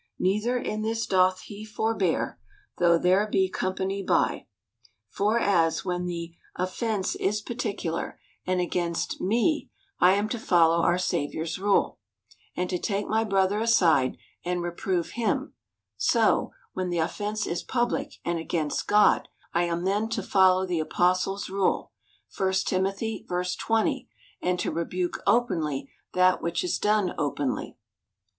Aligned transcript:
Neither 0.17 0.57
in 0.57 0.81
this 0.81 1.05
doth 1.05 1.41
he 1.41 1.63
forbear, 1.63 2.39
though 2.79 2.97
there 2.97 3.27
be 3.27 3.47
com 3.51 3.75
pany 3.75 4.03
by. 4.03 4.47
For 5.09 5.37
as, 5.39 5.85
when 5.85 6.07
the 6.07 6.33
offence 6.55 7.13
is 7.17 7.39
particular, 7.39 8.19
and 8.47 8.59
THE 8.59 8.65
COUNTRY 8.65 8.79
PARSON. 8.79 8.95
37 8.95 8.95
asjainst 8.95 9.27
me, 9.29 9.69
I 9.99 10.13
am 10.13 10.27
to 10.29 10.39
follow 10.39 10.81
our 10.81 10.97
Saviour's 10.97 11.59
rule, 11.59 11.99
and 12.57 12.67
to 12.71 12.79
take 12.79 13.07
ray 13.07 13.23
brother 13.23 13.59
aside 13.59 14.17
and 14.43 14.61
z 14.61 14.67
eprove 14.71 15.11
him; 15.11 15.53
so, 15.97 16.49
when 16.73 16.89
the 16.89 16.97
offence 16.97 17.45
is 17.45 17.61
public, 17.61 18.13
and 18.25 18.39
against 18.39 18.87
God, 18.87 19.27
I 19.53 19.65
am 19.65 19.83
then 19.85 20.09
to 20.17 20.23
follow 20.23 20.65
the 20.65 20.79
apostle's 20.79 21.47
rule 21.47 21.91
(1 22.35 22.53
Tim. 22.65 22.91
v. 22.91 23.27
20), 23.29 24.09
and 24.41 24.59
to 24.59 24.71
rebuke 24.71 25.21
openly 25.27 25.91
that 26.13 26.41
which 26.41 26.63
is 26.63 26.79
done 26.79 27.13
openly. 27.19 27.77